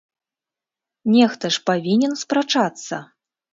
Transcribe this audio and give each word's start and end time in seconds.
Нехта 1.17 1.45
ж 1.57 1.63
павінен 1.69 2.19
спрачацца! 2.25 2.95